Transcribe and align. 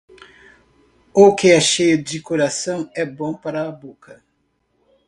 O 1.13 1.35
que 1.35 1.51
é 1.51 1.59
cheio 1.61 2.03
de 2.03 2.19
coração, 2.19 2.89
é 2.95 3.05
bom 3.05 3.35
para 3.35 3.67
a 3.67 3.71
boca. 3.71 4.23